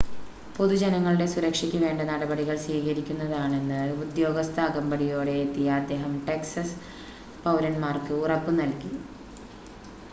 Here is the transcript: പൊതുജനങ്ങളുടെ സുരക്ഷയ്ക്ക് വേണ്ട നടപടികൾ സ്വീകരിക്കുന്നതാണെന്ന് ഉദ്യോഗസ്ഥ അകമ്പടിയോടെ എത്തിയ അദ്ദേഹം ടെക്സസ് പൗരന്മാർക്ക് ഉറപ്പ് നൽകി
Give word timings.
പൊതുജനങ്ങളുടെ 0.55 1.25
സുരക്ഷയ്ക്ക് 1.31 1.79
വേണ്ട 1.79 2.01
നടപടികൾ 2.09 2.55
സ്വീകരിക്കുന്നതാണെന്ന് 2.63 3.81
ഉദ്യോഗസ്ഥ 3.97 4.57
അകമ്പടിയോടെ 4.63 5.35
എത്തിയ 5.43 5.69
അദ്ദേഹം 5.75 6.13
ടെക്സസ് 6.27 6.75
പൗരന്മാർക്ക് 7.43 8.15
ഉറപ്പ് 8.23 8.53
നൽകി 8.59 8.91